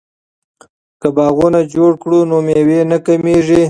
[1.01, 3.59] که باغونه جوړ کړو نو میوه نه کمیږي.